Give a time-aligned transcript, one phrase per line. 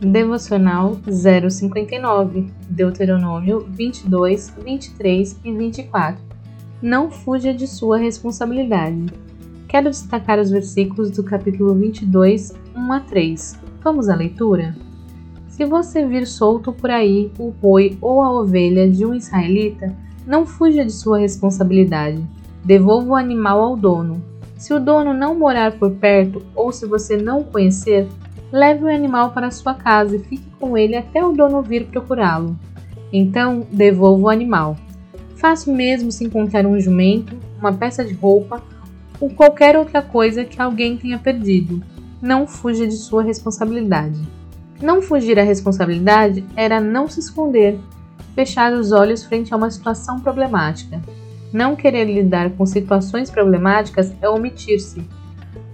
[0.00, 6.22] Devocional 059, Deuteronômio 22, 23 e 24.
[6.80, 9.06] Não fuja de sua responsabilidade.
[9.66, 13.58] Quero destacar os versículos do capítulo 22, 1 a 3.
[13.82, 14.76] Vamos à leitura?
[15.48, 19.92] Se você vir solto por aí o boi ou a ovelha de um israelita,
[20.24, 22.24] não fuja de sua responsabilidade.
[22.64, 24.22] Devolva o animal ao dono.
[24.56, 28.06] Se o dono não morar por perto ou se você não o conhecer,
[28.52, 32.58] leve o animal para sua casa e fique com ele até o dono vir procurá-lo.
[33.12, 34.76] Então, devolva o animal.
[35.36, 38.62] Faça o mesmo se encontrar um jumento, uma peça de roupa
[39.20, 41.82] ou qualquer outra coisa que alguém tenha perdido.
[42.20, 44.20] Não fuja de sua responsabilidade.
[44.80, 47.78] Não fugir à responsabilidade era não se esconder,
[48.34, 51.00] fechar os olhos frente a uma situação problemática.
[51.52, 55.02] Não querer lidar com situações problemáticas é omitir-se.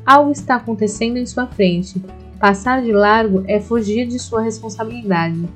[0.06, 2.02] Algo está acontecendo em sua frente.
[2.44, 5.48] Passar de largo é fugir de sua responsabilidade.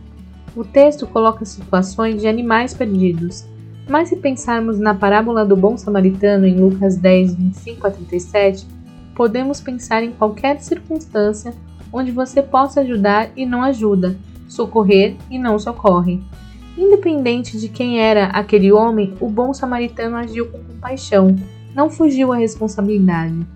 [0.56, 3.45] O texto coloca situações de animais perdidos,
[3.86, 8.67] mas se pensarmos na parábola do bom samaritano em Lucas 10, 25 a 37,
[9.14, 11.53] podemos pensar em qualquer circunstância
[11.92, 14.17] onde você possa ajudar e não ajuda,
[14.48, 16.23] socorrer e não socorre.
[16.75, 21.36] Independente de quem era aquele homem, o bom samaritano agiu com compaixão,
[21.75, 23.47] não fugiu à responsabilidade.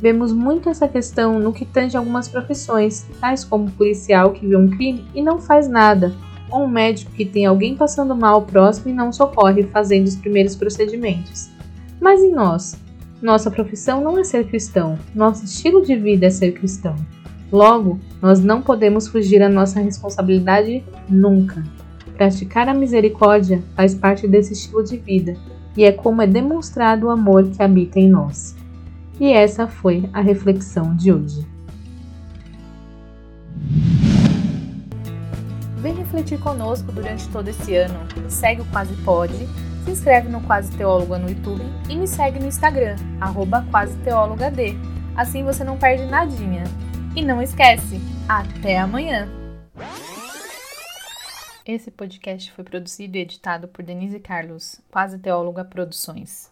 [0.00, 4.56] Vemos muito essa questão no que tange algumas profissões, tais como o policial que vê
[4.56, 6.14] um crime e não faz nada,
[6.50, 10.56] ou um médico que tem alguém passando mal próximo e não socorre, fazendo os primeiros
[10.56, 11.50] procedimentos.
[12.00, 12.78] Mas em nós?
[13.20, 16.96] Nossa profissão não é ser cristão, nosso estilo de vida é ser cristão.
[17.52, 21.62] Logo, nós não podemos fugir à nossa responsabilidade nunca.
[22.16, 25.36] Praticar a misericórdia faz parte desse estilo de vida
[25.76, 28.56] e é como é demonstrado o amor que habita em nós.
[29.20, 31.46] E essa foi a reflexão de hoje.
[35.76, 37.98] Vem refletir conosco durante todo esse ano.
[38.30, 39.46] Segue o Quase Pode,
[39.84, 43.94] se inscreve no Quase Teóloga no YouTube e me segue no Instagram, arroba Quase.
[45.14, 46.64] Assim você não perde nadinha.
[47.14, 49.28] E não esquece, até amanhã!
[51.66, 56.50] Esse podcast foi produzido e editado por Denise Carlos, Quase Teóloga Produções.